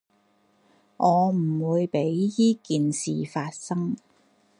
[0.97, 3.95] 我唔會畀依件事發生